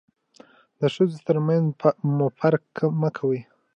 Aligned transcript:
د 0.79 0.81
ښځو 0.93 1.17
تر 1.27 1.37
منځ 1.47 1.65
مو 2.15 2.27
فرق 2.39 2.65
مه 3.01 3.09
کوئ. 3.17 3.41